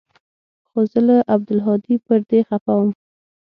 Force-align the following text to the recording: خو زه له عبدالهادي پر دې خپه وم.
خو 0.69 0.79
زه 0.91 0.99
له 1.07 1.15
عبدالهادي 1.33 1.95
پر 2.05 2.19
دې 2.29 2.39
خپه 2.49 2.71
وم. 2.77 2.89